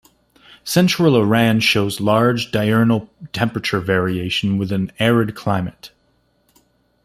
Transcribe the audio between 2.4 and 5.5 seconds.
diurnal temperature variation with an arid